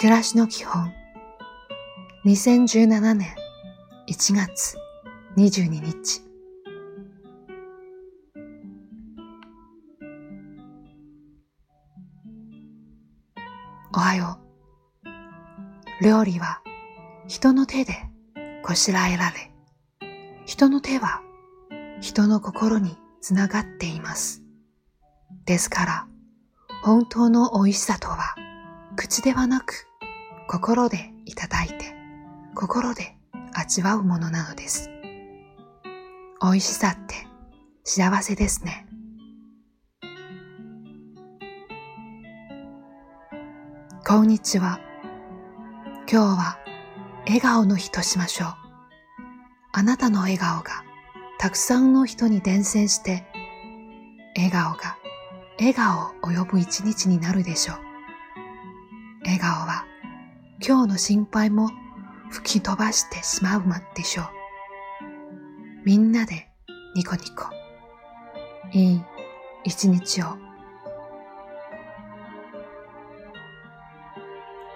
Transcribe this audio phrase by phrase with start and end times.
[0.00, 0.92] 暮らしの基本
[2.24, 3.34] 2017年
[4.08, 4.76] 1月
[5.36, 6.22] 22日
[13.92, 14.38] おはよ
[16.00, 16.04] う。
[16.04, 16.62] 料理は
[17.26, 17.94] 人の手で
[18.62, 19.50] こしらえられ、
[20.46, 21.22] 人の手は
[22.00, 24.44] 人の心につながっています。
[25.44, 26.06] ですから、
[26.84, 28.36] 本当の美味しさとは、
[29.00, 29.86] 口ではなく、
[30.48, 31.94] 心でいただいて、
[32.56, 33.14] 心で
[33.54, 34.90] 味わうものなのです。
[36.42, 37.14] 美味しさって
[37.84, 38.88] 幸せですね。
[44.04, 44.80] こんにちは。
[46.10, 46.58] 今日は
[47.24, 48.48] 笑顔の日としましょう。
[49.74, 50.82] あなたの笑顔が
[51.38, 53.24] たくさんの人に伝染して、
[54.34, 54.98] 笑顔が
[55.60, 57.87] 笑顔を呼ぶ一日になるでしょう。
[59.28, 59.84] 笑顔は
[60.66, 61.70] 今日の心配も
[62.30, 63.62] 吹き飛ばしてしまう
[63.94, 64.26] でしょう。
[65.84, 66.48] みんなで
[66.94, 67.44] ニコニコ。
[68.72, 69.02] いい
[69.64, 70.28] 一日を。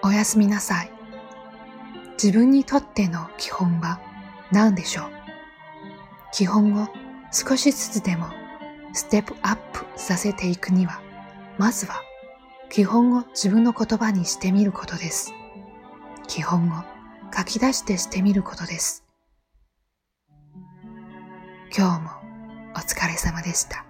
[0.03, 0.91] おやすみなさい。
[2.21, 3.99] 自分にとっての基本は
[4.51, 5.05] 何でしょう？
[6.31, 6.89] 基本を
[7.31, 8.27] 少しずつでも
[8.93, 11.01] ステップアップさせていくには、
[11.57, 12.03] まずは
[12.73, 15.31] 基本を自分の言葉にしてみることです。
[16.27, 16.83] 基本を
[17.31, 19.05] 書き出してしてみることです。
[21.77, 22.09] 今日も
[22.75, 23.85] お疲れ様でした。